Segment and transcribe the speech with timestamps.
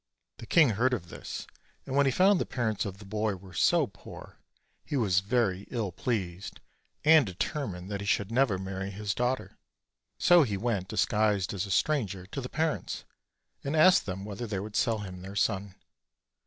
[0.39, 1.45] The king heard of this;
[1.85, 4.39] and when he found the parents of the boy were so poor,
[4.83, 6.59] he was Tery ill pleased,
[7.05, 9.59] and determined" that he should never marry his daughter.
[10.17, 13.05] So he went, disguised as a stranger, to the parents,
[13.63, 15.75] and asked them whether they would sell him their son.